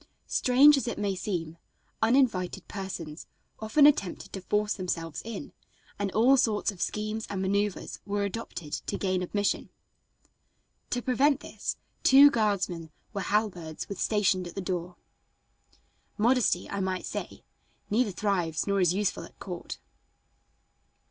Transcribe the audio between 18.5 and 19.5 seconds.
nor is useful at